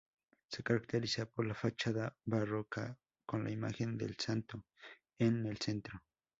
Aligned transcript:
Se 0.49 0.63
caracteriza 0.63 1.27
por 1.27 1.45
la 1.45 1.53
fachada 1.53 2.17
barroca, 2.25 2.97
con 3.23 3.43
la 3.43 3.51
imagen 3.51 3.99
del 3.99 4.17
santo 4.17 4.65
en 5.19 5.45
el 5.45 5.57
centro. 5.59 6.01